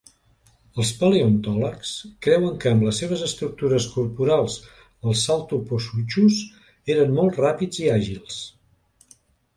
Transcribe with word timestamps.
Els 0.83 0.91
paleontòlegs 1.01 1.91
creuen 2.27 2.55
que 2.63 2.71
amb 2.77 2.85
les 2.87 3.01
seves 3.03 3.21
estructures 3.27 3.87
corporals 3.97 4.55
els 4.79 5.27
"Saltoposuchus" 5.29 6.41
eren 6.95 7.15
molt 7.21 7.39
ràpids 7.47 7.85
i 7.85 7.93
àgils. 8.01 8.41